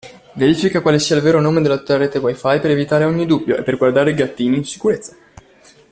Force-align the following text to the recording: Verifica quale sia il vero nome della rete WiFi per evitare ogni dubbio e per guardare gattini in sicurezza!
Verifica 0.33 0.81
quale 0.81 0.97
sia 0.97 1.15
il 1.15 1.21
vero 1.21 1.39
nome 1.39 1.61
della 1.61 1.79
rete 1.85 2.17
WiFi 2.17 2.57
per 2.59 2.71
evitare 2.71 3.03
ogni 3.03 3.27
dubbio 3.27 3.55
e 3.55 3.61
per 3.61 3.77
guardare 3.77 4.15
gattini 4.15 4.57
in 4.57 4.65
sicurezza! 4.65 5.15